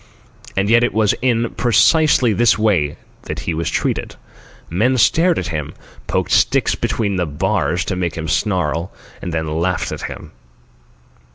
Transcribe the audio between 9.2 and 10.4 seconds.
and then laughed at him.